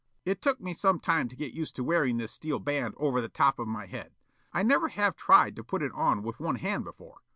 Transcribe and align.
It 0.25 0.41
took 0.41 0.59
me 0.59 0.73
some 0.73 0.99
time 0.99 1.29
to 1.29 1.35
get 1.35 1.53
used 1.53 1.75
to 1.75 1.83
wearing 1.83 2.17
this 2.17 2.31
steel 2.31 2.57
band 2.57 2.95
over 2.97 3.21
the 3.21 3.29
top 3.29 3.59
of 3.59 3.67
my 3.67 3.85
head. 3.85 4.15
I 4.51 4.63
never 4.63 4.87
have 4.87 5.15
tried 5.15 5.55
to 5.57 5.63
put 5.63 5.83
it 5.83 5.91
on 5.93 6.23
with 6.23 6.39
one 6.39 6.55
hand 6.55 6.85
before. 6.85 7.19